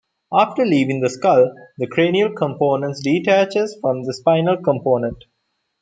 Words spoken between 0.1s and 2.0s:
After leaving the skull, the